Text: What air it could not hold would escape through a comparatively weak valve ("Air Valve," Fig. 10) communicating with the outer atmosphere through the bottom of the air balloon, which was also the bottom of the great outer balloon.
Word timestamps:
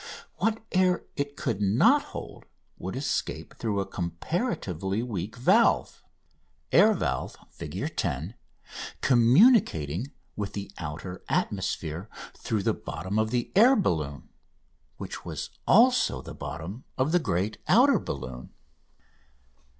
What 0.37 0.63
air 0.71 1.03
it 1.15 1.37
could 1.37 1.61
not 1.61 2.01
hold 2.05 2.45
would 2.79 2.95
escape 2.95 3.55
through 3.59 3.79
a 3.79 3.85
comparatively 3.85 5.03
weak 5.03 5.35
valve 5.35 6.01
("Air 6.71 6.93
Valve," 6.95 7.35
Fig. 7.51 7.95
10) 7.95 8.33
communicating 9.01 10.07
with 10.35 10.53
the 10.53 10.71
outer 10.79 11.23
atmosphere 11.29 12.09
through 12.35 12.63
the 12.63 12.73
bottom 12.73 13.19
of 13.19 13.29
the 13.29 13.51
air 13.55 13.75
balloon, 13.75 14.29
which 14.97 15.23
was 15.23 15.51
also 15.67 16.19
the 16.23 16.33
bottom 16.33 16.83
of 16.97 17.11
the 17.11 17.19
great 17.19 17.59
outer 17.67 17.99
balloon. 17.99 18.49